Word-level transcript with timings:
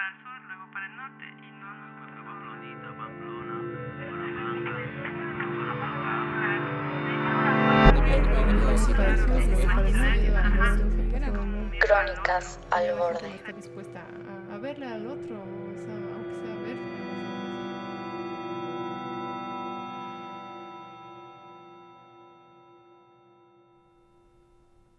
para 0.00 0.08
el 0.08 0.16
sur, 0.22 0.40
luego 0.46 0.70
para 0.72 0.86
el 0.86 0.96
norte 0.96 1.24
y 1.42 1.50
no 1.60 1.74
nos 1.74 1.90
Crónicas 11.80 12.58
al 12.70 12.94
borde. 12.96 13.34
Está 13.34 13.52
dispuesta 13.52 14.06
a, 14.52 14.58
verle 14.58 14.86
al 14.86 15.06
otro, 15.06 15.36
aunque 15.36 16.34
sea 16.34 16.54
verle. 16.62 16.80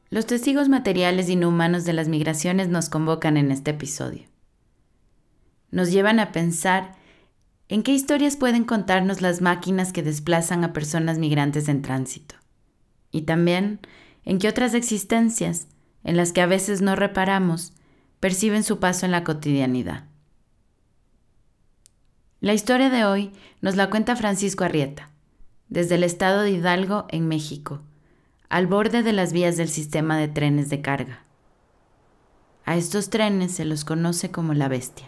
Los 0.09 0.25
testigos 0.25 0.69
materiales 0.69 1.29
inhumanos 1.29 1.85
de 1.85 1.93
las 1.93 2.07
migraciones 2.07 2.67
nos 2.67 2.89
convocan 2.89 3.37
en 3.37 3.51
este 3.51 3.71
episodio. 3.71 4.30
Nos 5.71 5.91
llevan 5.91 6.19
a 6.19 6.31
pensar 6.31 6.95
en 7.69 7.83
qué 7.83 7.93
historias 7.93 8.35
pueden 8.35 8.65
contarnos 8.65 9.21
las 9.21 9.41
máquinas 9.41 9.93
que 9.93 10.03
desplazan 10.03 10.63
a 10.63 10.73
personas 10.73 11.17
migrantes 11.17 11.69
en 11.69 11.81
tránsito. 11.81 12.35
Y 13.11 13.21
también 13.21 13.79
en 14.25 14.37
qué 14.37 14.49
otras 14.49 14.73
existencias, 14.73 15.67
en 16.03 16.17
las 16.17 16.33
que 16.33 16.41
a 16.41 16.45
veces 16.45 16.81
no 16.81 16.95
reparamos, 16.95 17.73
perciben 18.19 18.63
su 18.63 18.79
paso 18.79 19.05
en 19.05 19.11
la 19.11 19.23
cotidianidad. 19.23 20.05
La 22.41 22.53
historia 22.53 22.89
de 22.89 23.05
hoy 23.05 23.31
nos 23.61 23.75
la 23.75 23.89
cuenta 23.89 24.15
Francisco 24.15 24.63
Arrieta, 24.63 25.09
desde 25.69 25.95
el 25.95 26.03
estado 26.03 26.41
de 26.41 26.51
Hidalgo, 26.51 27.05
en 27.09 27.27
México, 27.27 27.81
al 28.49 28.67
borde 28.67 29.03
de 29.03 29.13
las 29.13 29.31
vías 29.31 29.57
del 29.57 29.69
sistema 29.69 30.17
de 30.17 30.27
trenes 30.27 30.69
de 30.69 30.81
carga. 30.81 31.23
A 32.65 32.75
estos 32.75 33.09
trenes 33.09 33.53
se 33.53 33.63
los 33.63 33.85
conoce 33.85 34.31
como 34.31 34.53
la 34.53 34.67
bestia. 34.67 35.07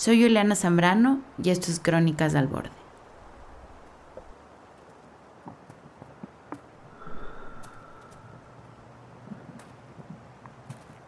Soy 0.00 0.22
Juliana 0.22 0.56
Zambrano 0.56 1.20
y 1.42 1.50
esto 1.50 1.70
es 1.70 1.78
Crónicas 1.78 2.34
al 2.34 2.48
Borde. 2.48 2.70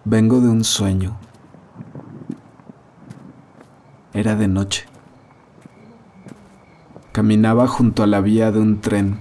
Vengo 0.04 0.42
de 0.42 0.50
un 0.50 0.62
sueño. 0.62 1.16
Era 4.12 4.36
de 4.36 4.46
noche. 4.46 4.84
Caminaba 7.12 7.66
junto 7.68 8.02
a 8.02 8.06
la 8.06 8.20
vía 8.20 8.52
de 8.52 8.60
un 8.60 8.82
tren. 8.82 9.20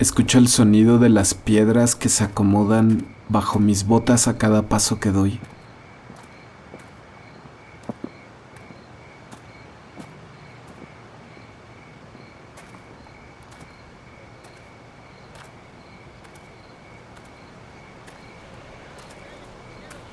Escucho 0.00 0.38
el 0.38 0.48
sonido 0.48 0.98
de 0.98 1.08
las 1.08 1.34
piedras 1.34 1.94
que 1.94 2.08
se 2.08 2.24
acomodan 2.24 3.06
bajo 3.28 3.60
mis 3.60 3.86
botas 3.86 4.26
a 4.26 4.38
cada 4.38 4.62
paso 4.62 4.98
que 4.98 5.12
doy. 5.12 5.38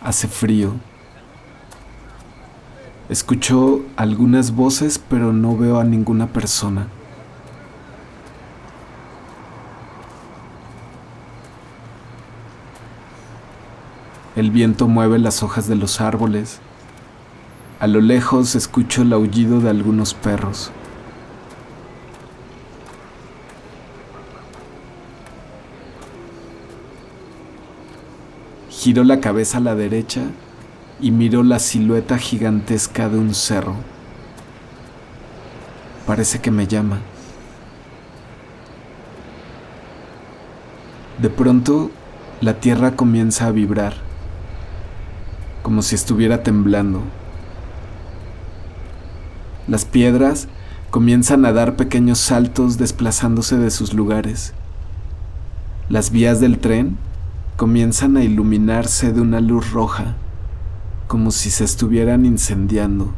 Hace 0.06 0.28
frío. 0.28 0.76
Escucho 3.10 3.82
algunas 3.96 4.52
voces 4.52 5.00
pero 5.00 5.34
no 5.34 5.58
veo 5.58 5.80
a 5.80 5.84
ninguna 5.84 6.28
persona. 6.28 6.90
El 14.36 14.52
viento 14.52 14.88
mueve 14.88 15.18
las 15.18 15.42
hojas 15.42 15.68
de 15.68 15.76
los 15.76 16.00
árboles. 16.00 16.60
A 17.80 17.88
lo 17.88 18.00
lejos 18.00 18.54
escucho 18.54 19.02
el 19.02 19.12
aullido 19.12 19.60
de 19.60 19.72
algunos 19.72 20.14
perros. 20.14 20.72
Giro 28.86 29.04
la 29.04 29.20
cabeza 29.20 29.58
a 29.58 29.62
la 29.62 29.74
derecha 29.74 30.22
y 31.02 31.10
miro 31.10 31.42
la 31.42 31.58
silueta 31.58 32.20
gigantesca 32.20 33.10
de 33.10 33.18
un 33.18 33.34
cerro. 33.34 33.78
Parece 36.06 36.40
que 36.40 36.52
me 36.52 36.68
llama. 36.68 37.00
De 41.20 41.32
pronto, 41.32 41.90
la 42.42 42.60
tierra 42.60 42.96
comienza 42.96 43.48
a 43.48 43.52
vibrar, 43.52 43.96
como 45.64 45.82
si 45.82 45.96
estuviera 45.96 46.44
temblando. 46.44 47.02
Las 49.68 49.86
piedras 49.86 50.48
comienzan 50.92 51.46
a 51.46 51.54
dar 51.54 51.76
pequeños 51.76 52.20
saltos 52.20 52.78
desplazándose 52.78 53.58
de 53.58 53.72
sus 53.72 53.96
lugares. 53.96 54.54
Las 55.90 56.12
vías 56.12 56.40
del 56.40 56.60
tren 56.60 57.00
comienzan 57.58 58.18
a 58.18 58.24
iluminarse 58.24 59.14
de 59.14 59.22
una 59.22 59.40
luz 59.40 59.72
roja, 59.72 60.16
como 61.08 61.32
si 61.32 61.50
se 61.50 61.64
estuvieran 61.64 62.26
incendiando. 62.26 63.14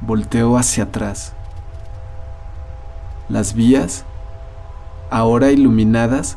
Volteo 0.00 0.56
hacia 0.56 0.84
atrás. 0.84 1.34
Las 3.28 3.54
vías, 3.54 4.04
ahora 5.10 5.50
iluminadas, 5.50 6.36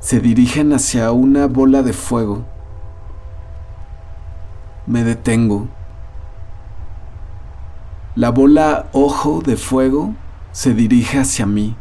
se 0.00 0.20
dirigen 0.20 0.72
hacia 0.72 1.12
una 1.12 1.46
bola 1.46 1.82
de 1.82 1.92
fuego 1.92 2.44
me 4.86 5.04
detengo. 5.04 5.68
La 8.16 8.30
bola 8.30 8.86
ojo 8.92 9.40
de 9.40 9.56
fuego 9.56 10.14
se 10.52 10.74
dirige 10.74 11.18
hacia 11.18 11.46
mí. 11.46 11.76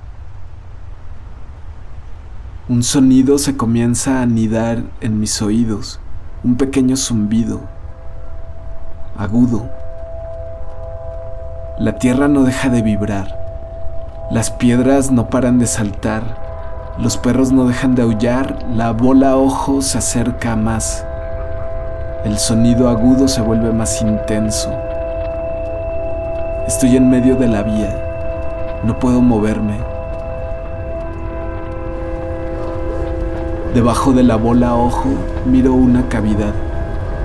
Un 2.70 2.82
sonido 2.82 3.38
se 3.38 3.58
comienza 3.58 4.20
a 4.20 4.22
anidar 4.22 4.84
en 5.02 5.20
mis 5.20 5.42
oídos, 5.42 6.00
un 6.44 6.56
pequeño 6.56 6.96
zumbido, 6.96 7.62
agudo. 9.18 9.70
La 11.78 11.98
tierra 12.00 12.30
no 12.30 12.44
deja 12.44 12.70
de 12.70 12.82
vibrar, 12.82 13.38
las 14.32 14.50
piedras 14.50 15.12
no 15.12 15.30
paran 15.30 15.60
de 15.60 15.68
saltar, 15.68 16.42
los 16.98 17.18
perros 17.18 17.52
no 17.52 17.68
dejan 17.68 17.96
de 17.96 18.04
aullar, 18.04 18.66
la 18.74 18.92
bola 18.92 19.36
ojo 19.36 19.82
se 19.82 19.98
acerca 19.98 20.56
más. 20.56 21.06
El 22.26 22.38
sonido 22.38 22.88
agudo 22.88 23.28
se 23.28 23.42
vuelve 23.42 23.74
más 23.74 24.02
intenso. 24.02 24.72
Estoy 26.66 26.96
en 26.96 27.10
medio 27.10 27.36
de 27.36 27.50
la 27.50 27.64
vía. 27.64 27.94
No 28.86 28.98
puedo 28.98 29.20
moverme. 29.20 29.78
Debajo 33.74 34.14
de 34.14 34.24
la 34.24 34.38
bola 34.38 34.74
ojo 34.74 35.10
miro 35.46 35.74
una 35.74 36.08
cavidad, 36.08 36.54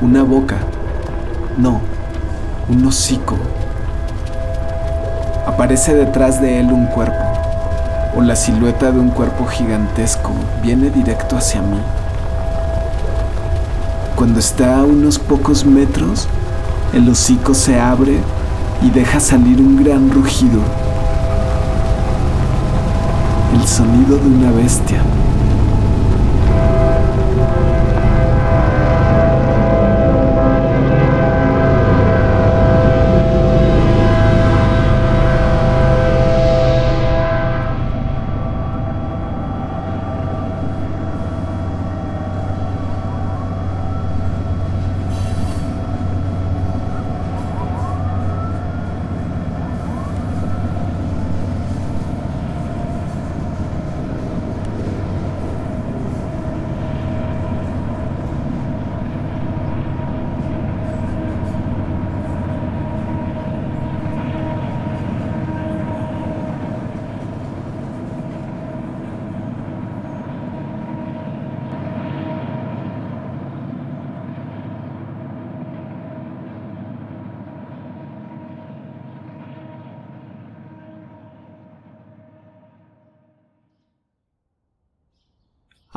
una 0.01 0.25
boca. 0.25 0.57
No, 1.57 1.81
un 2.69 2.85
hocico. 2.85 3.37
Aparece 5.47 5.95
detrás 5.95 6.43
de 6.43 6.59
él 6.59 6.73
un 6.73 6.87
cuerpo, 6.87 7.25
o 8.17 8.23
la 8.23 8.35
silueta 8.35 8.91
de 8.91 8.99
un 8.99 9.11
cuerpo 9.11 9.47
gigantesco 9.47 10.31
viene 10.61 10.91
directo 10.91 11.37
hacia 11.37 11.63
mí. 11.63 11.79
Cuando 14.19 14.41
está 14.41 14.81
a 14.81 14.83
unos 14.83 15.17
pocos 15.17 15.65
metros, 15.65 16.27
el 16.93 17.09
hocico 17.09 17.55
se 17.55 17.79
abre 17.79 18.19
y 18.83 18.91
deja 18.91 19.21
salir 19.21 19.61
un 19.61 19.77
gran 19.77 20.11
rugido. 20.11 20.61
El 23.55 23.65
sonido 23.69 24.19
de 24.19 24.27
una 24.27 24.51
bestia. 24.51 25.05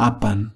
Apan. 0.04 0.56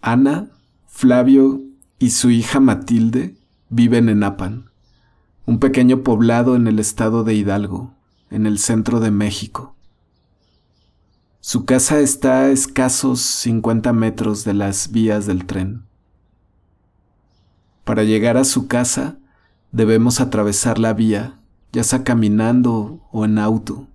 Ana, 0.00 0.50
Flavio 0.86 1.62
y 1.98 2.10
su 2.10 2.30
hija 2.30 2.60
Matilde 2.60 3.36
viven 3.70 4.08
en 4.08 4.22
Apan, 4.22 4.70
un 5.46 5.58
pequeño 5.58 6.04
poblado 6.04 6.54
en 6.54 6.68
el 6.68 6.78
estado 6.78 7.24
de 7.24 7.34
Hidalgo, 7.34 7.92
en 8.30 8.46
el 8.46 8.60
centro 8.60 9.00
de 9.00 9.10
México. 9.10 9.74
Su 11.40 11.64
casa 11.64 11.98
está 11.98 12.42
a 12.42 12.50
escasos 12.50 13.20
50 13.20 13.92
metros 13.92 14.44
de 14.44 14.54
las 14.54 14.92
vías 14.92 15.26
del 15.26 15.44
tren. 15.44 15.86
Para 17.82 18.04
llegar 18.04 18.36
a 18.36 18.44
su 18.44 18.68
casa 18.68 19.18
debemos 19.72 20.20
atravesar 20.20 20.78
la 20.78 20.92
vía, 20.92 21.40
ya 21.72 21.82
sea 21.82 22.04
caminando 22.04 23.00
o 23.10 23.24
en 23.24 23.38
auto. 23.38 23.88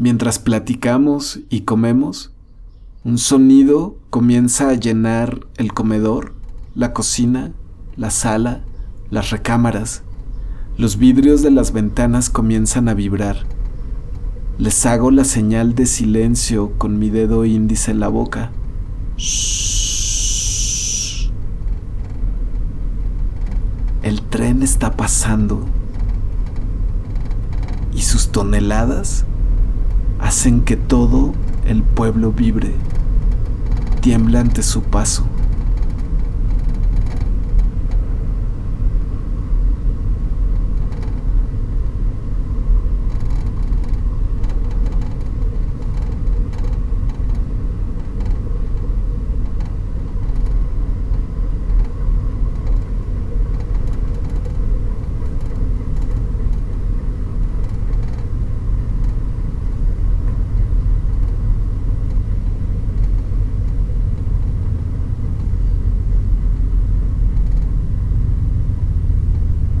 Mientras 0.00 0.38
platicamos 0.38 1.40
y 1.50 1.62
comemos, 1.62 2.30
un 3.02 3.18
sonido 3.18 3.96
comienza 4.10 4.68
a 4.68 4.74
llenar 4.74 5.40
el 5.56 5.72
comedor, 5.72 6.34
la 6.76 6.92
cocina, 6.92 7.50
la 7.96 8.10
sala, 8.10 8.62
las 9.10 9.30
recámaras. 9.30 10.04
Los 10.76 10.98
vidrios 10.98 11.42
de 11.42 11.50
las 11.50 11.72
ventanas 11.72 12.30
comienzan 12.30 12.88
a 12.88 12.94
vibrar. 12.94 13.38
Les 14.56 14.86
hago 14.86 15.10
la 15.10 15.24
señal 15.24 15.74
de 15.74 15.86
silencio 15.86 16.78
con 16.78 17.00
mi 17.00 17.10
dedo 17.10 17.44
índice 17.44 17.90
en 17.90 17.98
la 17.98 18.06
boca. 18.06 18.52
El 24.04 24.22
tren 24.30 24.62
está 24.62 24.96
pasando 24.96 25.66
y 27.92 28.02
sus 28.02 28.28
toneladas 28.28 29.24
hacen 30.28 30.60
que 30.60 30.76
todo 30.76 31.32
el 31.64 31.82
pueblo 31.82 32.32
vibre, 32.32 32.74
tiembla 34.02 34.40
ante 34.40 34.62
su 34.62 34.82
paso. 34.82 35.24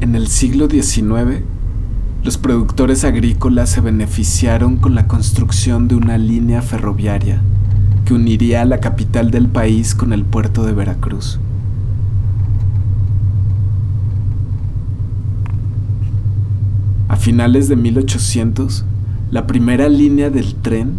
En 0.00 0.14
el 0.14 0.27
siglo 0.38 0.68
XIX, 0.70 1.42
los 2.22 2.38
productores 2.38 3.02
agrícolas 3.02 3.70
se 3.70 3.80
beneficiaron 3.80 4.76
con 4.76 4.94
la 4.94 5.08
construcción 5.08 5.88
de 5.88 5.96
una 5.96 6.16
línea 6.16 6.62
ferroviaria 6.62 7.42
que 8.04 8.14
uniría 8.14 8.62
a 8.62 8.64
la 8.64 8.78
capital 8.78 9.32
del 9.32 9.48
país 9.48 9.96
con 9.96 10.12
el 10.12 10.24
puerto 10.24 10.62
de 10.62 10.74
Veracruz. 10.74 11.40
A 17.08 17.16
finales 17.16 17.68
de 17.68 17.74
1800, 17.74 18.84
la 19.32 19.44
primera 19.48 19.88
línea 19.88 20.30
del 20.30 20.54
tren 20.54 20.92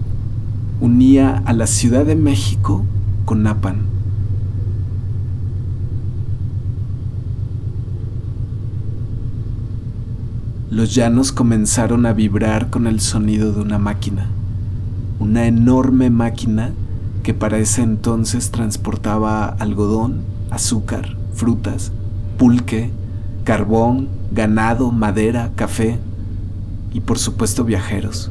unía 0.82 1.44
a 1.46 1.54
la 1.54 1.68
Ciudad 1.68 2.06
de 2.06 2.18
México 2.18 2.84
con 3.24 3.44
Napan. 3.44 3.99
Los 10.72 10.94
llanos 10.94 11.32
comenzaron 11.32 12.06
a 12.06 12.14
vibrar 12.14 12.70
con 12.70 12.86
el 12.86 13.00
sonido 13.00 13.52
de 13.54 13.62
una 13.62 13.80
máquina, 13.80 14.28
una 15.18 15.48
enorme 15.48 16.12
máquina 16.12 16.74
que 17.24 17.34
para 17.34 17.58
ese 17.58 17.82
entonces 17.82 18.52
transportaba 18.52 19.48
algodón, 19.48 20.22
azúcar, 20.52 21.18
frutas, 21.34 21.92
pulque, 22.38 22.92
carbón, 23.46 24.10
ganado, 24.32 24.92
madera, 24.92 25.50
café 25.56 25.98
y 26.94 27.00
por 27.00 27.18
supuesto 27.18 27.64
viajeros. 27.64 28.30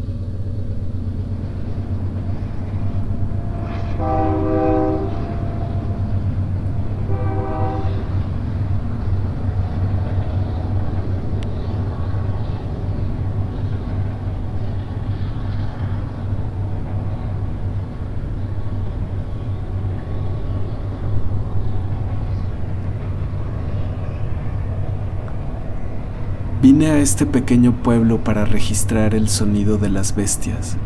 Vine 26.60 26.90
a 26.90 26.99
este 26.99 27.25
pequeño 27.25 27.70
pueblo 27.84 28.25
para 28.25 28.44
registrar 28.44 29.14
el 29.14 29.28
sonido 29.28 29.78
de 29.78 29.90
las 29.90 30.16
bestias 30.16 30.76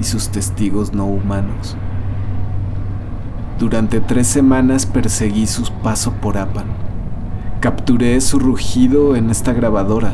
y 0.00 0.04
sus 0.04 0.28
testigos 0.28 0.92
no 0.92 1.04
humanos. 1.04 1.76
Durante 3.58 3.98
tres 4.00 4.28
semanas 4.28 4.86
perseguí 4.86 5.48
su 5.48 5.64
paso 5.82 6.12
por 6.12 6.38
Apan. 6.38 6.66
Capturé 7.58 8.20
su 8.20 8.38
rugido 8.38 9.16
en 9.16 9.30
esta 9.30 9.52
grabadora. 9.52 10.12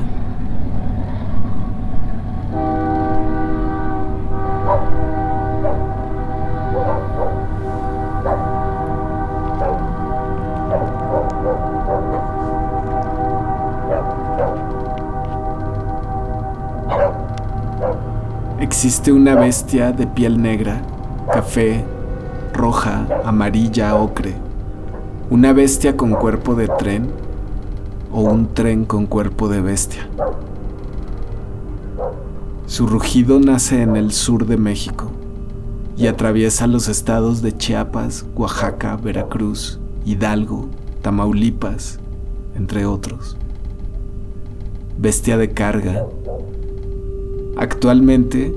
Existe 18.85 19.12
una 19.12 19.37
bestia 19.37 19.93
de 19.93 20.09
piel 20.09 20.43
negra, 20.43 20.83
café, 21.33 21.85
roja, 22.53 23.07
amarilla, 23.25 23.95
ocre. 23.95 24.35
Una 25.31 25.53
bestia 25.53 25.97
con 25.97 26.11
cuerpo 26.11 26.57
de 26.57 26.67
tren 26.67 27.09
o 28.11 28.23
un 28.23 28.53
tren 28.53 28.85
con 28.85 29.07
cuerpo 29.07 29.49
de 29.49 29.61
bestia. 29.61 30.09
Su 32.67 32.89
rugido 32.89 33.39
nace 33.39 33.83
en 33.83 33.95
el 33.95 34.11
sur 34.11 34.47
de 34.47 34.57
México 34.57 35.12
y 35.97 36.09
atraviesa 36.09 36.67
los 36.67 36.89
estados 36.89 37.41
de 37.41 37.57
Chiapas, 37.57 38.27
Oaxaca, 38.35 38.97
Veracruz, 38.97 39.79
Hidalgo, 40.05 40.67
Tamaulipas, 41.03 42.01
entre 42.57 42.85
otros. 42.85 43.37
Bestia 44.99 45.37
de 45.37 45.53
carga. 45.53 46.05
Actualmente 47.57 48.53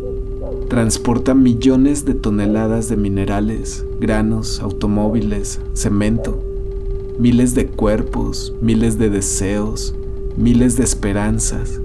transporta 0.75 1.34
millones 1.34 2.03
de 2.03 2.15
toneladas 2.15 2.89
de 2.89 2.98
minerales, 2.98 3.86
granos, 4.01 4.60
automóviles, 4.60 5.62
cemento, 5.72 6.38
miles 7.17 7.55
de 7.55 7.67
cuerpos, 7.67 8.53
miles 8.60 8.98
de 8.98 9.10
deseos, 9.10 9.96
miles 10.36 10.75
de 10.75 10.84
esperanzas. 10.84 11.79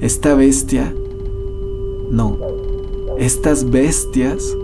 Esta 0.00 0.34
bestia, 0.34 0.94
no, 2.10 2.38
estas 3.18 3.70
bestias 3.70 4.56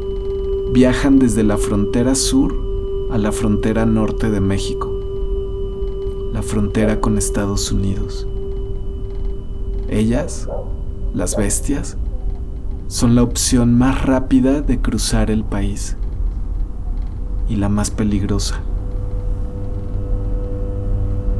viajan 0.73 1.19
desde 1.19 1.43
la 1.43 1.59
frontera 1.59 2.15
sur 2.15 2.55
a 3.11 3.19
la 3.19 3.31
frontera 3.31 3.85
norte 3.85 4.31
de 4.31 4.41
México, 4.41 4.91
la 6.33 6.41
frontera 6.41 6.99
con 7.03 7.19
Estados 7.19 7.71
Unidos. 7.73 8.27
Ellas, 9.91 10.49
las 11.13 11.37
bestias, 11.37 11.99
son 12.93 13.15
la 13.15 13.23
opción 13.23 13.79
más 13.79 14.03
rápida 14.03 14.61
de 14.61 14.79
cruzar 14.79 15.31
el 15.31 15.45
país 15.45 15.97
y 17.49 17.57
la 17.57 17.71
más 17.71 17.91
peligrosa. 17.91 18.57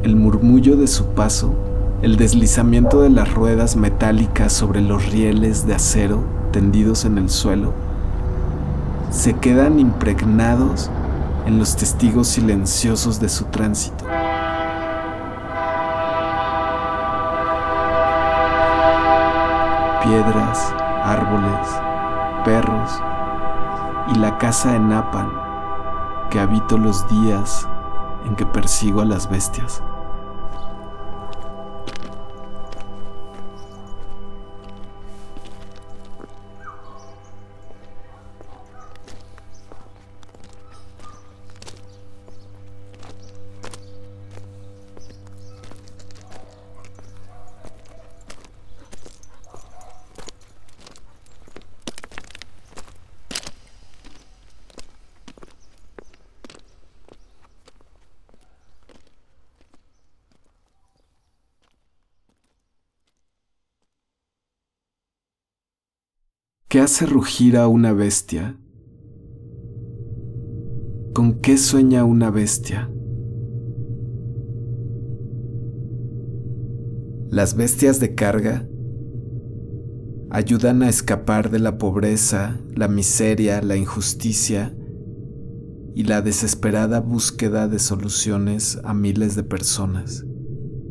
El 0.01 0.15
murmullo 0.15 0.75
de 0.77 0.87
su 0.87 1.05
paso, 1.13 1.53
el 2.01 2.17
deslizamiento 2.17 3.03
de 3.03 3.11
las 3.11 3.31
ruedas 3.35 3.75
metálicas 3.75 4.51
sobre 4.51 4.81
los 4.81 5.11
rieles 5.11 5.67
de 5.67 5.75
acero 5.75 6.23
tendidos 6.51 7.05
en 7.05 7.19
el 7.19 7.29
suelo, 7.29 7.71
se 9.11 9.35
quedan 9.35 9.79
impregnados 9.79 10.89
en 11.45 11.59
los 11.59 11.75
testigos 11.75 12.29
silenciosos 12.29 13.19
de 13.19 13.29
su 13.29 13.45
tránsito. 13.45 14.05
Piedras, 20.03 20.73
árboles, 21.03 21.81
perros 22.45 23.01
y 24.13 24.19
la 24.19 24.37
casa 24.37 24.75
en 24.75 24.89
Napan 24.89 25.31
que 26.29 26.39
habito 26.39 26.77
los 26.77 27.07
días 27.07 27.67
en 28.25 28.35
que 28.35 28.45
persigo 28.45 29.01
a 29.01 29.05
las 29.05 29.29
bestias. 29.29 29.83
¿Qué 66.73 66.79
hace 66.79 67.05
rugir 67.05 67.55
a 67.57 67.67
una 67.67 67.93
bestia? 67.93 68.57
¿Con 71.13 71.39
qué 71.39 71.59
sueña 71.59 72.03
una 72.03 72.31
bestia? 72.31 72.89
Las 77.29 77.55
bestias 77.55 77.99
de 77.99 78.15
carga 78.15 78.67
ayudan 80.31 80.81
a 80.81 80.89
escapar 80.89 81.51
de 81.51 81.59
la 81.59 81.77
pobreza, 81.77 82.59
la 82.73 82.87
miseria, 82.87 83.61
la 83.61 83.77
injusticia 83.77 84.75
y 85.93 86.05
la 86.05 86.23
desesperada 86.23 87.01
búsqueda 87.01 87.67
de 87.67 87.77
soluciones 87.77 88.79
a 88.83 88.95
miles 88.95 89.35
de 89.35 89.43
personas 89.43 90.25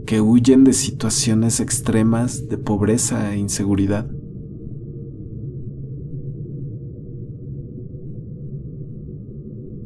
que 0.07 0.21
huyen 0.21 0.62
de 0.62 0.75
situaciones 0.75 1.59
extremas 1.59 2.49
de 2.49 2.57
pobreza 2.57 3.35
e 3.35 3.39
inseguridad. 3.39 4.09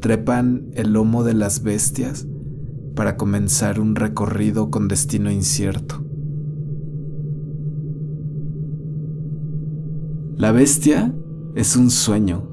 Trepan 0.06 0.70
el 0.74 0.92
lomo 0.92 1.24
de 1.24 1.34
las 1.34 1.64
bestias 1.64 2.28
para 2.94 3.16
comenzar 3.16 3.80
un 3.80 3.96
recorrido 3.96 4.70
con 4.70 4.86
destino 4.86 5.32
incierto. 5.32 5.96
La 10.36 10.52
bestia 10.52 11.12
es 11.56 11.74
un 11.74 11.90
sueño. 11.90 12.48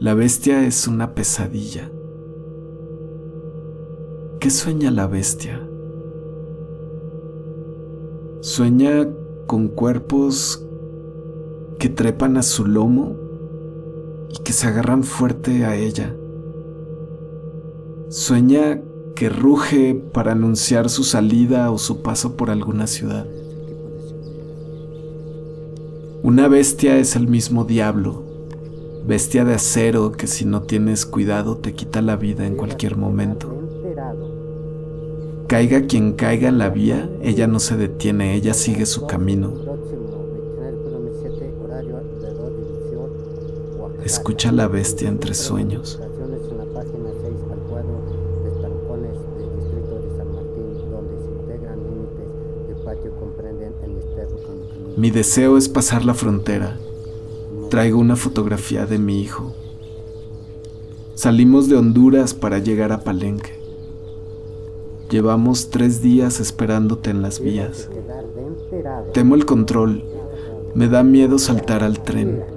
La 0.00 0.14
bestia 0.14 0.66
es 0.66 0.88
una 0.88 1.14
pesadilla. 1.14 1.88
¿Qué 4.40 4.50
sueña 4.50 4.90
la 4.90 5.06
bestia? 5.06 5.64
Sueña 8.40 9.08
con 9.46 9.68
cuerpos 9.68 10.66
que 11.78 11.88
trepan 11.88 12.38
a 12.38 12.42
su 12.42 12.66
lomo 12.66 13.21
y 14.32 14.42
que 14.42 14.52
se 14.52 14.66
agarran 14.66 15.04
fuerte 15.04 15.64
a 15.64 15.76
ella. 15.76 16.14
Sueña 18.08 18.80
que 19.14 19.28
ruge 19.28 19.94
para 19.94 20.32
anunciar 20.32 20.88
su 20.88 21.04
salida 21.04 21.70
o 21.70 21.78
su 21.78 22.02
paso 22.02 22.36
por 22.36 22.50
alguna 22.50 22.86
ciudad. 22.86 23.26
Una 26.22 26.48
bestia 26.48 26.98
es 26.98 27.16
el 27.16 27.26
mismo 27.26 27.64
diablo, 27.64 28.22
bestia 29.06 29.44
de 29.44 29.54
acero 29.54 30.12
que 30.12 30.26
si 30.26 30.44
no 30.44 30.62
tienes 30.62 31.04
cuidado 31.04 31.56
te 31.56 31.74
quita 31.74 32.00
la 32.00 32.16
vida 32.16 32.46
en 32.46 32.56
cualquier 32.56 32.96
momento. 32.96 33.62
Caiga 35.48 35.82
quien 35.82 36.12
caiga 36.12 36.48
en 36.48 36.58
la 36.58 36.70
vía, 36.70 37.10
ella 37.22 37.46
no 37.46 37.58
se 37.58 37.76
detiene, 37.76 38.34
ella 38.34 38.54
sigue 38.54 38.86
su 38.86 39.06
camino. 39.06 39.52
Escucha 44.04 44.50
la 44.50 44.66
bestia 44.66 45.08
entre 45.08 45.34
sueños. 45.34 46.00
Mi 54.96 55.10
deseo 55.10 55.56
es 55.56 55.68
pasar 55.68 56.04
la 56.04 56.14
frontera. 56.14 56.78
Traigo 57.70 57.98
una 57.98 58.16
fotografía 58.16 58.86
de 58.86 58.98
mi 58.98 59.20
hijo. 59.20 59.54
Salimos 61.14 61.68
de 61.68 61.76
Honduras 61.76 62.34
para 62.34 62.58
llegar 62.58 62.92
a 62.92 63.04
Palenque. 63.04 63.58
Llevamos 65.10 65.70
tres 65.70 66.02
días 66.02 66.40
esperándote 66.40 67.10
en 67.10 67.22
las 67.22 67.38
vías. 67.40 67.88
Temo 69.14 69.34
el 69.34 69.46
control. 69.46 70.04
Me 70.74 70.88
da 70.88 71.02
miedo 71.02 71.38
saltar 71.38 71.84
al 71.84 72.02
tren. 72.02 72.51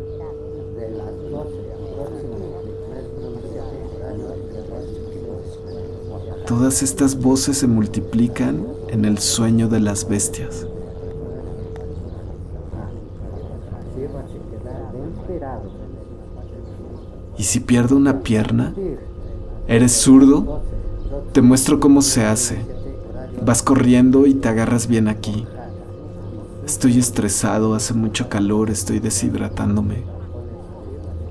Todas 6.58 6.84
estas 6.84 7.20
voces 7.20 7.58
se 7.58 7.68
multiplican 7.68 8.66
en 8.88 9.04
el 9.04 9.18
sueño 9.18 9.68
de 9.68 9.82
las 9.82 10.08
bestias. 10.08 10.66
¿Y 17.38 17.44
si 17.44 17.60
pierdo 17.60 17.98
una 17.98 18.22
pierna? 18.22 18.74
¿Eres 19.68 19.92
zurdo? 19.98 20.62
Te 21.34 21.42
muestro 21.42 21.82
cómo 21.82 22.02
se 22.02 22.24
hace. 22.24 22.58
Vas 23.46 23.62
corriendo 23.62 24.26
y 24.26 24.34
te 24.36 24.48
agarras 24.48 24.88
bien 24.88 25.10
aquí. 25.10 25.46
Estoy 26.66 27.00
estresado, 27.00 27.76
hace 27.76 27.94
mucho 27.94 28.30
calor, 28.30 28.70
estoy 28.70 29.00
deshidratándome. 29.00 30.04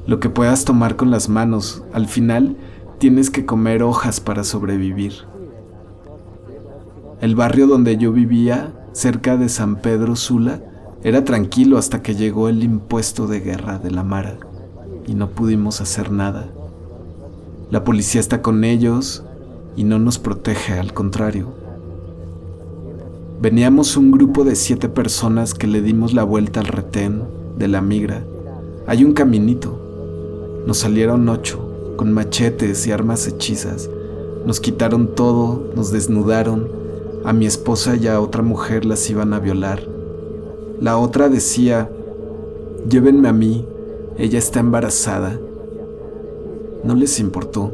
Lo 0.06 0.20
que 0.20 0.28
puedas 0.28 0.66
tomar 0.66 0.96
con 0.96 1.10
las 1.10 1.30
manos, 1.30 1.82
al 1.94 2.08
final 2.08 2.58
tienes 3.04 3.28
que 3.28 3.44
comer 3.44 3.82
hojas 3.82 4.18
para 4.18 4.44
sobrevivir. 4.44 5.12
El 7.20 7.37
barrio 7.37 7.66
donde 7.66 7.99
yo 7.99 8.12
vivía, 8.12 8.73
cerca 8.92 9.37
de 9.37 9.50
San 9.50 9.76
Pedro 9.76 10.16
Sula, 10.16 10.62
era 11.02 11.23
tranquilo 11.23 11.76
hasta 11.76 12.00
que 12.00 12.14
llegó 12.14 12.49
el 12.49 12.64
impuesto 12.64 13.26
de 13.26 13.40
guerra 13.40 13.78
de 13.78 13.90
la 13.90 14.04
Mara 14.04 14.38
y 15.06 15.14
no 15.16 15.28
pudimos 15.28 15.82
hacer 15.82 16.11
nada. 16.12 16.49
La 17.70 17.84
policía 17.84 18.23
está 18.23 18.40
con 18.40 18.64
ellos 18.64 19.23
y 19.76 19.84
no 19.84 19.99
nos 19.99 20.18
protege, 20.18 20.73
al 20.78 20.94
contrario. 20.94 21.52
Veníamos 23.42 23.99
un 23.99 24.12
grupo 24.12 24.44
de 24.44 24.56
siete 24.56 24.88
personas 24.88 25.52
que 25.52 25.66
le 25.66 25.82
dimos 25.82 26.14
la 26.14 26.25
vuelta 26.25 26.61
al 26.61 26.68
retén 26.68 27.23
de 27.58 27.68
la 27.68 27.82
migra. 27.82 28.25
Hay 28.87 29.04
un 29.04 29.12
caminito. 29.12 30.62
Nos 30.66 30.78
salieron 30.78 31.28
ocho 31.28 31.73
con 31.96 32.12
machetes 32.12 32.86
y 32.86 32.92
armas 32.92 33.26
hechizas. 33.26 33.88
Nos 34.46 34.60
quitaron 34.60 35.14
todo, 35.14 35.70
nos 35.74 35.90
desnudaron. 35.90 36.68
A 37.24 37.32
mi 37.32 37.46
esposa 37.46 37.96
y 37.96 38.06
a 38.06 38.20
otra 38.20 38.42
mujer 38.42 38.84
las 38.84 39.08
iban 39.08 39.32
a 39.32 39.40
violar. 39.40 39.82
La 40.80 40.98
otra 40.98 41.28
decía, 41.28 41.90
llévenme 42.88 43.28
a 43.28 43.32
mí, 43.32 43.66
ella 44.18 44.38
está 44.38 44.60
embarazada. 44.60 45.38
No 46.82 46.94
les 46.94 47.18
importó, 47.20 47.72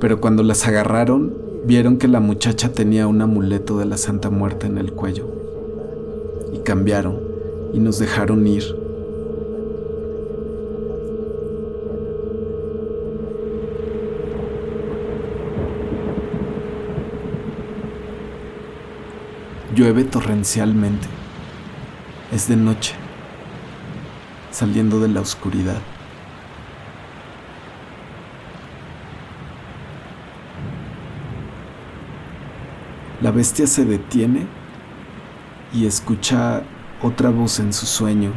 pero 0.00 0.20
cuando 0.20 0.42
las 0.42 0.66
agarraron, 0.66 1.32
vieron 1.64 1.98
que 1.98 2.08
la 2.08 2.20
muchacha 2.20 2.72
tenía 2.72 3.06
un 3.06 3.20
amuleto 3.20 3.78
de 3.78 3.84
la 3.84 3.96
Santa 3.96 4.30
Muerte 4.30 4.66
en 4.66 4.78
el 4.78 4.92
cuello. 4.92 5.26
Y 6.52 6.58
cambiaron 6.58 7.20
y 7.72 7.78
nos 7.78 7.98
dejaron 7.98 8.46
ir. 8.46 8.79
Llueve 19.80 20.04
torrencialmente. 20.04 21.08
Es 22.30 22.48
de 22.48 22.56
noche, 22.56 22.92
saliendo 24.50 25.00
de 25.00 25.08
la 25.08 25.22
oscuridad. 25.22 25.78
La 33.22 33.30
bestia 33.30 33.66
se 33.66 33.86
detiene 33.86 34.46
y 35.72 35.86
escucha 35.86 36.60
otra 37.00 37.30
voz 37.30 37.58
en 37.58 37.72
su 37.72 37.86
sueño. 37.86 38.32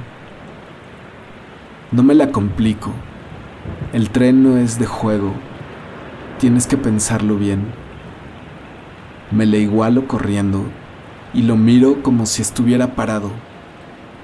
No 1.92 2.04
me 2.04 2.14
la 2.14 2.32
complico. 2.32 2.94
El 3.92 4.12
tren 4.12 4.44
no 4.44 4.56
es 4.56 4.80
de 4.80 4.86
juego. 4.86 5.34
Tienes 6.40 6.68
que 6.68 6.78
pensarlo 6.78 7.36
bien. 7.36 7.66
Me 9.30 9.46
le 9.46 9.60
igualo 9.60 10.08
corriendo 10.08 10.64
y 11.34 11.42
lo 11.42 11.58
miro 11.58 12.04
como 12.04 12.26
si 12.26 12.42
estuviera 12.42 12.96
parado. 12.96 13.32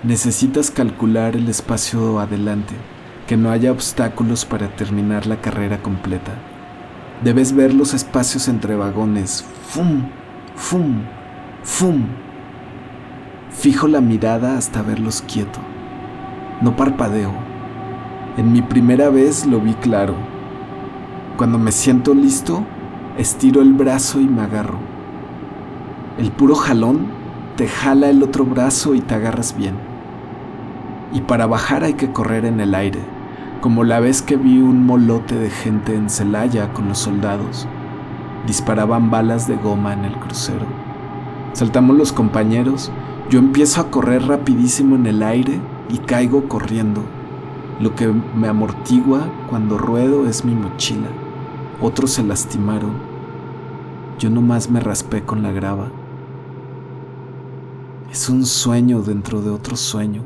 Necesitas 0.04 0.72
calcular 0.72 1.36
el 1.36 1.50
espacio 1.50 2.20
adelante, 2.20 2.76
que 3.28 3.36
no 3.36 3.52
haya 3.52 3.72
obstáculos 3.72 4.46
para 4.46 4.76
terminar 4.76 5.28
la 5.28 5.42
carrera 5.42 5.82
completa. 5.82 6.32
Debes 7.24 7.54
ver 7.54 7.74
los 7.74 7.94
espacios 7.94 8.48
entre 8.48 8.76
vagones. 8.76 9.46
¡Fum! 9.68 10.04
¡Fum! 10.56 11.02
¡Fum! 11.64 12.06
Fijo 13.52 13.88
la 13.88 14.00
mirada 14.00 14.58
hasta 14.58 14.82
verlos 14.82 15.22
quieto. 15.22 15.60
No 16.62 16.78
parpadeo. 16.78 17.34
En 18.38 18.54
mi 18.54 18.62
primera 18.62 19.10
vez 19.10 19.46
lo 19.46 19.60
vi 19.60 19.74
claro. 19.74 20.16
Cuando 21.36 21.58
me 21.58 21.72
siento 21.74 22.14
listo, 22.14 22.66
estiro 23.18 23.62
el 23.62 23.74
brazo 23.74 24.22
y 24.22 24.28
me 24.28 24.44
agarro. 24.44 24.89
El 26.20 26.34
puro 26.34 26.54
jalón 26.54 27.08
te 27.56 27.66
jala 27.66 28.10
el 28.10 28.22
otro 28.24 28.44
brazo 28.44 28.94
y 28.94 29.00
te 29.00 29.16
agarras 29.16 29.56
bien. 29.56 29.76
Y 31.14 31.22
para 31.22 31.48
bajar 31.48 31.86
hay 31.86 31.94
que 31.94 32.12
correr 32.12 32.44
en 32.44 32.60
el 32.60 32.76
aire, 32.76 33.00
como 33.62 33.86
la 33.86 34.02
vez 34.02 34.22
que 34.22 34.36
vi 34.36 34.60
un 34.60 34.86
molote 34.86 35.36
de 35.36 35.50
gente 35.50 35.96
en 35.96 36.10
Celaya 36.10 36.74
con 36.74 36.90
los 36.90 36.98
soldados. 36.98 37.70
Disparaban 38.46 39.10
balas 39.10 39.48
de 39.48 39.56
goma 39.56 39.94
en 39.94 40.04
el 40.04 40.14
crucero. 40.18 40.66
Saltamos 41.54 41.96
los 41.96 42.12
compañeros, 42.12 42.92
yo 43.30 43.40
empiezo 43.40 43.80
a 43.80 43.90
correr 43.90 44.28
rapidísimo 44.28 44.98
en 44.98 45.06
el 45.06 45.24
aire 45.24 45.62
y 45.88 46.00
caigo 46.00 46.50
corriendo. 46.50 47.02
Lo 47.80 47.96
que 47.96 48.14
me 48.36 48.50
amortigua 48.50 49.22
cuando 49.50 49.78
ruedo 49.78 50.28
es 50.28 50.44
mi 50.44 50.54
mochila. 50.54 51.08
Otros 51.82 52.12
se 52.12 52.24
lastimaron. 52.24 52.92
Yo 54.20 54.30
nomás 54.30 54.70
me 54.70 54.82
raspé 54.82 55.24
con 55.24 55.44
la 55.44 55.54
grava. 55.54 55.88
Es 58.12 58.28
un 58.28 58.44
sueño 58.44 59.04
dentro 59.04 59.40
de 59.40 59.52
otro 59.52 59.76
sueño. 59.76 60.24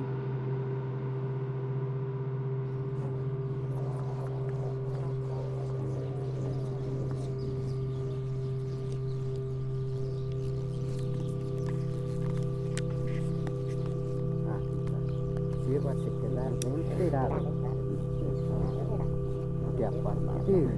Que 19.77 19.85
a 19.85 19.91
partir 19.91 20.69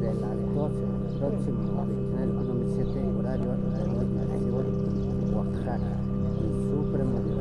de 0.00 0.14
las 0.14 0.54
12 0.54 0.92
próximo 1.18 1.86
29 2.14 3.18
horario 3.18 3.52
alrededor 3.52 4.64
de 4.64 5.34
Oaxaca 5.34 6.11
Supremo 6.92 7.24
de 7.24 7.32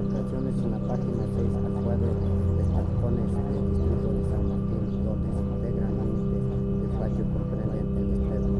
en 0.63 0.79
página 0.87 1.27
6 1.27 1.43
al 1.59 1.75
de 1.99 3.59
distrito 3.67 4.07
de 4.15 4.39
Martín, 4.47 4.79
donde 5.03 5.27
integran 5.27 5.91
el 5.91 6.07
externo 8.15 8.55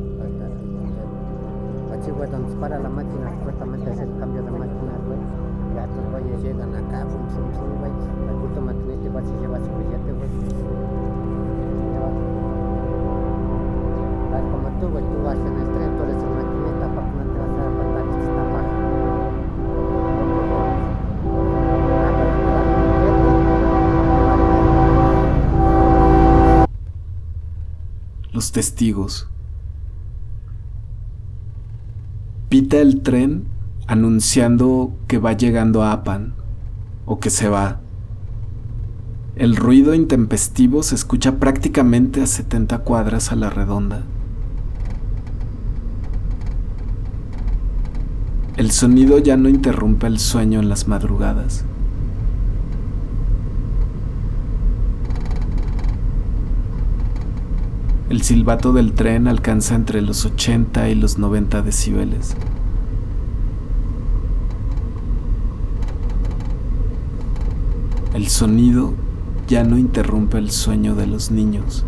donde 2.27 2.43
dispara 2.43 2.75
la 2.75 2.89
máquina, 2.89 3.31
supuestamente 3.39 3.87
es 3.87 3.99
el 4.03 4.19
cambio 4.19 4.43
de 4.43 4.51
máquina, 4.51 4.91
güey. 5.07 5.23
Ya 5.79 5.87
estos 5.87 6.11
güeyes 6.11 6.43
llegan 6.43 6.75
acá, 6.75 7.07
fum, 7.07 7.23
fum, 7.39 7.47
fum, 7.55 7.71
güey. 7.79 7.95
El 8.27 8.35
puto 8.43 8.59
igual 9.07 9.23
se 9.23 9.35
lleva 9.39 9.63
su 9.63 9.71
billete, 9.71 10.11
como 14.43 14.67
tú, 14.75 14.91
güey, 14.91 15.07
tú 15.07 15.23
vas 15.23 15.39
en 15.39 15.55
el 15.55 15.71
tren, 15.71 15.95
Los 28.33 28.53
testigos. 28.53 29.27
Pita 32.47 32.77
el 32.77 33.01
tren 33.01 33.45
anunciando 33.87 34.93
que 35.07 35.17
va 35.17 35.33
llegando 35.33 35.83
a 35.83 35.91
Apan 35.91 36.33
o 37.05 37.19
que 37.19 37.29
se 37.29 37.49
va. 37.49 37.81
El 39.35 39.57
ruido 39.57 39.93
intempestivo 39.93 40.81
se 40.81 40.95
escucha 40.95 41.39
prácticamente 41.39 42.21
a 42.21 42.25
70 42.25 42.79
cuadras 42.79 43.33
a 43.33 43.35
la 43.35 43.49
redonda. 43.49 44.03
El 48.55 48.71
sonido 48.71 49.17
ya 49.17 49.35
no 49.35 49.49
interrumpe 49.49 50.07
el 50.07 50.19
sueño 50.19 50.61
en 50.61 50.69
las 50.69 50.87
madrugadas. 50.87 51.65
El 58.11 58.23
silbato 58.23 58.73
del 58.73 58.91
tren 58.91 59.29
alcanza 59.29 59.73
entre 59.73 60.01
los 60.01 60.25
80 60.25 60.89
y 60.89 60.95
los 60.95 61.17
90 61.17 61.61
decibeles. 61.61 62.35
El 68.13 68.27
sonido 68.27 68.93
ya 69.47 69.63
no 69.63 69.77
interrumpe 69.77 70.39
el 70.39 70.51
sueño 70.51 70.93
de 70.93 71.07
los 71.07 71.31
niños. 71.31 71.85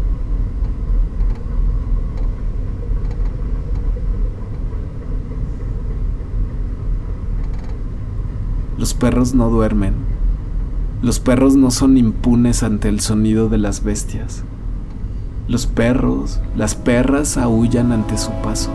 Los 8.78 8.94
perros 8.94 9.36
no 9.36 9.50
duermen. 9.50 9.96
Los 11.02 11.20
perros 11.20 11.58
no 11.58 11.70
son 11.70 11.98
impunes 11.98 12.64
ante 12.64 12.88
el 12.88 13.02
sonido 13.02 13.50
de 13.50 13.58
las 13.58 13.84
bestias. 13.84 14.46
Los 15.46 15.66
perros, 15.66 16.40
las 16.56 16.74
perras 16.74 17.36
aullan 17.36 17.92
ante 17.92 18.18
su 18.18 18.32
paso. 18.42 18.70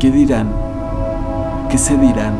¿Qué 0.00 0.10
dirán? 0.10 0.48
¿Qué 1.70 1.78
se 1.78 1.96
dirán? 1.96 2.34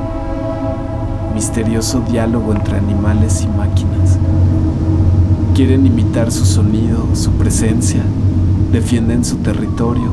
Misterioso 1.33 2.01
diálogo 2.01 2.53
entre 2.53 2.79
animales 2.79 3.43
y 3.43 3.47
máquinas. 3.47 4.19
Quieren 5.55 5.87
imitar 5.87 6.33
su 6.33 6.45
sonido, 6.45 7.07
su 7.15 7.31
presencia, 7.33 8.03
defienden 8.73 9.25
su 9.25 9.37
territorio. 9.37 10.11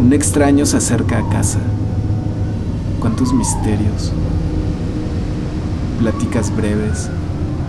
Un 0.00 0.12
extraño 0.12 0.66
se 0.66 0.78
acerca 0.78 1.18
a 1.18 1.28
casa. 1.28 1.60
¿Cuántos 2.98 3.32
misterios? 3.32 4.12
Pláticas 6.00 6.54
breves, 6.54 7.08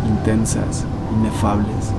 intensas, 0.09 0.85
inefables. 1.19 1.93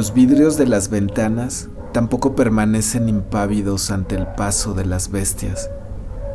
Los 0.00 0.14
vidrios 0.14 0.56
de 0.56 0.66
las 0.66 0.88
ventanas 0.88 1.68
tampoco 1.92 2.34
permanecen 2.34 3.06
impávidos 3.10 3.90
ante 3.90 4.14
el 4.14 4.26
paso 4.28 4.72
de 4.72 4.86
las 4.86 5.10
bestias. 5.10 5.68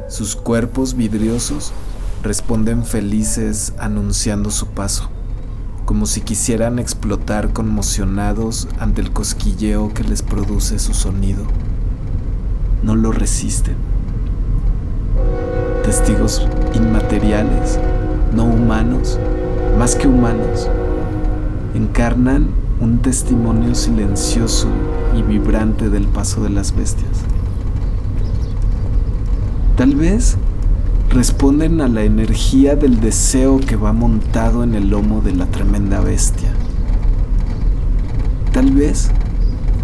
Sus 0.08 0.36
cuerpos 0.36 0.94
vidriosos 0.96 1.74
responden 2.22 2.86
felices 2.86 3.74
anunciando 3.80 4.52
su 4.52 4.68
paso, 4.68 5.10
como 5.86 6.06
si 6.06 6.22
quisieran 6.22 6.78
explotar 6.78 7.54
conmocionados 7.54 8.68
ante 8.78 9.02
el 9.02 9.12
cosquilleo 9.12 9.92
que 9.96 10.04
les 10.04 10.22
produce 10.22 10.78
su 10.78 10.94
sonido. 10.94 11.48
No 12.84 12.96
lo 12.96 13.12
resisten. 13.12 13.78
Testigos 15.84 16.48
inmateriales, 16.76 17.80
no 18.32 18.44
humanos, 18.46 19.18
más 19.80 19.96
que 19.96 20.08
humanos, 20.08 20.70
encarnan 21.74 22.64
un 22.80 23.00
testimonio 23.00 23.74
silencioso 23.76 24.68
y 25.18 25.22
vibrante 25.22 25.90
del 25.90 26.08
paso 26.08 26.44
de 26.44 26.50
las 26.50 26.76
bestias. 26.76 27.22
Tal 29.78 29.96
vez 29.96 30.38
responden 31.10 31.80
a 31.82 31.88
la 31.88 32.04
energía 32.04 32.76
del 32.76 33.00
deseo 33.00 33.60
que 33.60 33.76
va 33.76 33.94
montado 33.94 34.64
en 34.64 34.76
el 34.76 34.90
lomo 34.90 35.22
de 35.22 35.34
la 35.34 35.46
tremenda 35.46 36.02
bestia. 36.02 36.50
Tal 38.52 38.72
vez 38.72 39.12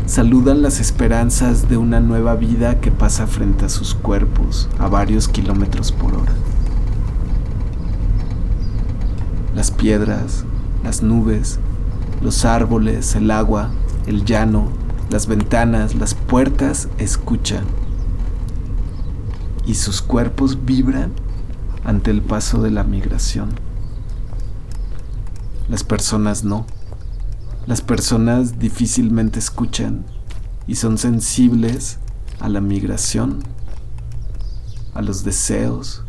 saludan 0.05 0.61
las 0.61 0.79
esperanzas 0.79 1.69
de 1.69 1.77
una 1.77 2.01
nueva 2.01 2.35
vida 2.35 2.81
que 2.81 2.91
pasa 2.91 3.27
frente 3.27 3.65
a 3.65 3.69
sus 3.69 3.95
cuerpos 3.95 4.67
a 4.77 4.89
varios 4.89 5.27
kilómetros 5.27 5.91
por 5.91 6.13
hora. 6.13 6.33
Las 9.55 9.71
piedras, 9.71 10.43
las 10.83 11.01
nubes, 11.01 11.59
los 12.21 12.45
árboles, 12.45 13.15
el 13.15 13.31
agua, 13.31 13.71
el 14.05 14.25
llano, 14.25 14.69
las 15.09 15.27
ventanas, 15.27 15.95
las 15.95 16.13
puertas 16.13 16.87
escuchan 16.97 17.65
y 19.65 19.75
sus 19.75 20.01
cuerpos 20.01 20.65
vibran 20.65 21.11
ante 21.83 22.11
el 22.11 22.21
paso 22.21 22.61
de 22.61 22.71
la 22.71 22.83
migración. 22.83 23.49
Las 25.69 25.83
personas 25.83 26.43
no. 26.43 26.65
Las 27.65 27.81
personas 27.81 28.59
difícilmente 28.59 29.39
escuchan 29.39 30.05
y 30.67 30.75
son 30.75 30.97
sensibles 30.97 31.99
a 32.39 32.49
la 32.49 32.59
migración, 32.59 33.43
a 34.93 35.01
los 35.01 35.23
deseos, 35.23 36.03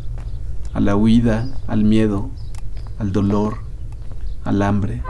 a 0.72 0.80
la 0.80 0.96
huida, 0.96 1.48
al 1.66 1.84
miedo, 1.84 2.30
al 2.98 3.12
dolor, 3.12 3.58
al 4.44 4.62
hambre. 4.62 5.02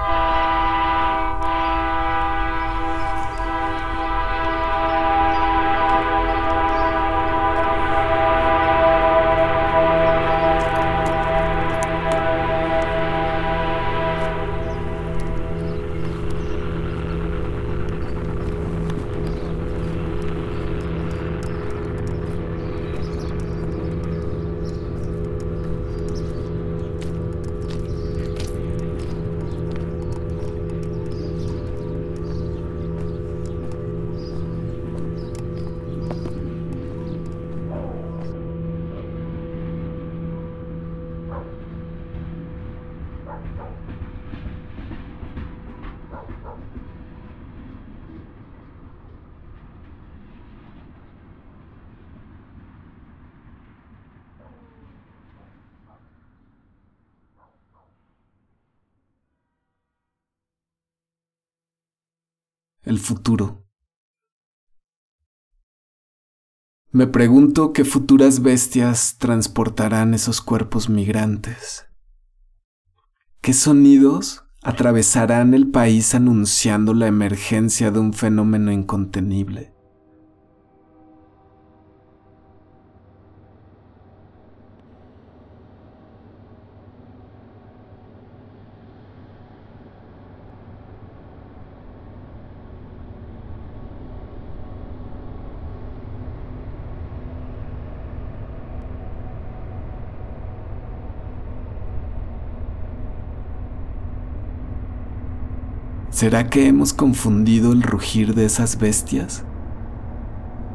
El 62.92 62.98
futuro. 62.98 63.66
Me 66.90 67.06
pregunto 67.06 67.72
qué 67.72 67.84
futuras 67.84 68.42
bestias 68.42 69.16
transportarán 69.18 70.12
esos 70.12 70.42
cuerpos 70.42 70.90
migrantes. 70.90 71.86
¿Qué 73.40 73.54
sonidos 73.54 74.44
atravesarán 74.62 75.54
el 75.54 75.70
país 75.70 76.14
anunciando 76.14 76.92
la 76.92 77.06
emergencia 77.06 77.90
de 77.90 77.98
un 77.98 78.12
fenómeno 78.12 78.70
incontenible? 78.70 79.71
¿Será 106.22 106.46
que 106.46 106.68
hemos 106.68 106.92
confundido 106.92 107.72
el 107.72 107.82
rugir 107.82 108.36
de 108.36 108.44
esas 108.44 108.78
bestias? 108.78 109.42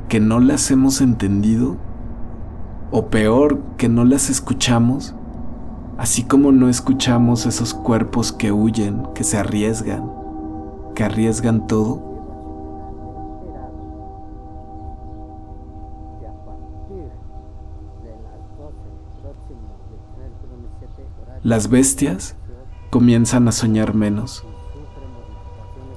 ¿Que 0.10 0.20
no 0.20 0.42
las 0.42 0.70
hemos 0.72 1.00
entendido? 1.00 1.78
¿O 2.92 3.08
peor, 3.08 3.62
que 3.78 3.88
no 3.88 4.04
las 4.04 4.30
escuchamos? 4.30 5.16
Así 5.98 6.24
como 6.24 6.52
no 6.52 6.68
escuchamos 6.68 7.46
esos 7.46 7.74
cuerpos 7.74 8.34
que 8.34 8.52
huyen, 8.52 9.04
que 9.16 9.24
se 9.24 9.38
arriesgan, 9.38 10.12
que 10.94 11.06
arriesgan 11.06 11.66
todo. 11.66 12.04
Las 21.42 21.70
bestias 21.70 22.36
comienzan 22.90 23.48
a 23.48 23.54
soñar 23.54 23.94
menos 23.94 24.46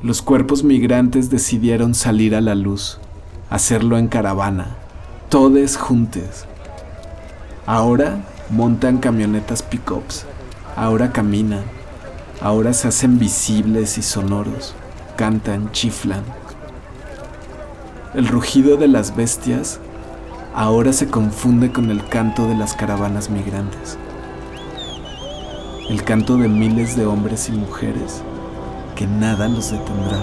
los 0.02 0.22
cuerpos 0.22 0.64
migrantes 0.64 1.28
decidieron 1.28 1.94
salir 1.94 2.34
a 2.34 2.40
la 2.40 2.54
luz, 2.54 2.98
hacerlo 3.50 3.98
en 3.98 4.08
caravana, 4.08 4.76
todos 5.28 5.76
juntos. 5.76 6.46
Ahora 7.66 8.24
montan 8.48 8.96
camionetas 8.96 9.62
pickups, 9.62 10.24
ahora 10.74 11.12
caminan, 11.12 11.64
ahora 12.40 12.72
se 12.72 12.88
hacen 12.88 13.18
visibles 13.18 13.98
y 13.98 14.02
sonoros, 14.02 14.74
cantan, 15.16 15.70
chiflan. 15.72 16.24
El 18.14 18.26
rugido 18.26 18.78
de 18.78 18.88
las 18.88 19.14
bestias 19.14 19.80
ahora 20.54 20.94
se 20.94 21.08
confunde 21.08 21.72
con 21.72 21.90
el 21.90 22.08
canto 22.08 22.48
de 22.48 22.54
las 22.54 22.72
caravanas 22.72 23.28
migrantes, 23.28 23.98
el 25.90 26.02
canto 26.04 26.38
de 26.38 26.48
miles 26.48 26.96
de 26.96 27.04
hombres 27.04 27.50
y 27.50 27.52
mujeres 27.52 28.22
que 29.00 29.06
nada 29.06 29.48
los 29.48 29.70
detendrá. 29.70 30.18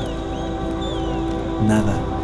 Nada. 1.67 2.16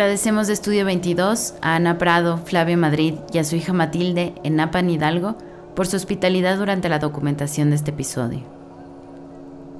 Agradecemos 0.00 0.46
de 0.46 0.54
Estudio 0.54 0.86
22 0.86 1.56
a 1.60 1.74
Ana 1.74 1.98
Prado, 1.98 2.38
Flavia 2.38 2.78
Madrid 2.78 3.16
y 3.34 3.36
a 3.36 3.44
su 3.44 3.56
hija 3.56 3.74
Matilde 3.74 4.32
en 4.44 4.56
Napan 4.56 4.88
Hidalgo 4.88 5.36
por 5.76 5.86
su 5.86 5.96
hospitalidad 5.96 6.56
durante 6.56 6.88
la 6.88 6.98
documentación 6.98 7.68
de 7.68 7.76
este 7.76 7.90
episodio. 7.90 8.40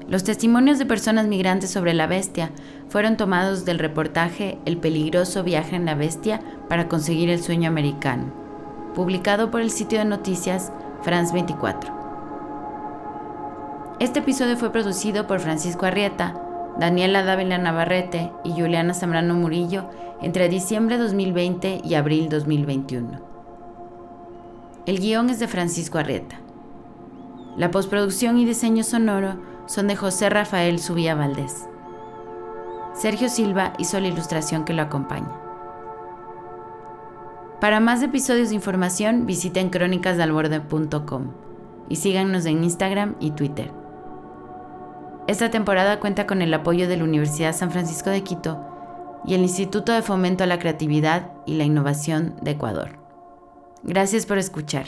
Los 0.08 0.22
testimonios 0.22 0.78
de 0.78 0.84
personas 0.84 1.26
migrantes 1.26 1.70
sobre 1.70 1.94
la 1.94 2.06
bestia 2.06 2.50
fueron 2.90 3.16
tomados 3.16 3.64
del 3.64 3.78
reportaje 3.78 4.58
El 4.66 4.76
peligroso 4.76 5.42
viaje 5.42 5.74
en 5.74 5.86
la 5.86 5.94
bestia 5.94 6.42
para 6.68 6.86
conseguir 6.86 7.30
el 7.30 7.42
sueño 7.42 7.70
americano, 7.70 8.30
publicado 8.94 9.50
por 9.50 9.62
el 9.62 9.70
sitio 9.70 10.00
de 10.00 10.04
noticias 10.04 10.70
France 11.00 11.32
24. 11.32 13.96
Este 14.00 14.18
episodio 14.18 14.58
fue 14.58 14.70
producido 14.70 15.26
por 15.26 15.40
Francisco 15.40 15.86
Arrieta, 15.86 16.34
Daniela 16.78 17.22
Dávila 17.22 17.58
Navarrete 17.58 18.30
y 18.44 18.52
Juliana 18.52 18.94
Zambrano 18.94 19.34
Murillo 19.34 19.90
entre 20.22 20.48
diciembre 20.48 20.98
2020 20.98 21.80
y 21.84 21.94
abril 21.94 22.28
2021. 22.28 23.20
El 24.86 24.98
guion 25.00 25.30
es 25.30 25.38
de 25.38 25.48
Francisco 25.48 25.98
Arrieta. 25.98 26.40
La 27.56 27.70
postproducción 27.70 28.38
y 28.38 28.44
diseño 28.44 28.84
sonoro 28.84 29.36
son 29.66 29.88
de 29.88 29.96
José 29.96 30.30
Rafael 30.30 30.78
Subía 30.78 31.14
Valdés. 31.14 31.68
Sergio 32.94 33.28
Silva 33.28 33.72
hizo 33.78 34.00
la 34.00 34.08
ilustración 34.08 34.64
que 34.64 34.72
lo 34.72 34.82
acompaña. 34.82 35.32
Para 37.60 37.78
más 37.78 38.02
episodios 38.02 38.48
de 38.48 38.54
información 38.54 39.26
visiten 39.26 39.68
crónicasdalborde.com 39.68 41.26
y 41.88 41.96
síganos 41.96 42.46
en 42.46 42.64
Instagram 42.64 43.16
y 43.20 43.32
Twitter. 43.32 43.79
Esta 45.30 45.48
temporada 45.48 46.00
cuenta 46.00 46.26
con 46.26 46.42
el 46.42 46.52
apoyo 46.52 46.88
de 46.88 46.96
la 46.96 47.04
Universidad 47.04 47.52
San 47.52 47.70
Francisco 47.70 48.10
de 48.10 48.24
Quito 48.24 48.66
y 49.24 49.34
el 49.34 49.42
Instituto 49.42 49.92
de 49.92 50.02
Fomento 50.02 50.42
a 50.42 50.48
la 50.48 50.58
Creatividad 50.58 51.30
y 51.46 51.54
la 51.54 51.62
Innovación 51.62 52.34
de 52.42 52.50
Ecuador. 52.50 52.98
Gracias 53.84 54.26
por 54.26 54.38
escuchar. 54.38 54.86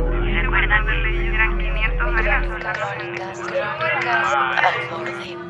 Recuerda 0.00 0.84
que 0.86 1.28
eran 1.28 1.56
500 1.56 2.16
dólares. 2.16 2.48
Crónicas, 2.50 3.38
crónicas 3.38 4.34
al 4.34 4.90
borde. 4.90 5.41